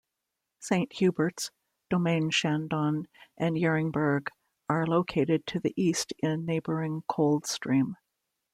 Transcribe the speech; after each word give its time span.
Saint 0.57 0.91
Hubert's, 0.93 1.51
Domaine 1.91 2.31
Chandon 2.31 3.07
and 3.37 3.55
Yeringberg 3.55 4.29
are 4.67 4.87
located 4.87 5.45
to 5.45 5.59
the 5.59 5.75
east 5.77 6.11
in 6.17 6.43
neighbouring 6.43 7.03
Coldstream. 7.07 7.97